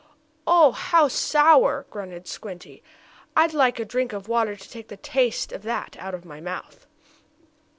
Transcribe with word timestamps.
"Oh! 0.47 0.71
How 0.71 1.07
sour!" 1.07 1.85
grunted 1.91 2.25
Squinty. 2.27 2.81
"I'd 3.37 3.53
like 3.53 3.77
a 3.79 3.85
drink 3.85 4.13
of 4.13 4.27
water 4.27 4.55
to 4.55 4.67
take 4.67 4.87
the 4.87 4.97
taste 4.97 5.51
of 5.51 5.61
that 5.61 5.95
out 5.99 6.15
of 6.15 6.25
my 6.25 6.41
mouth." 6.41 6.87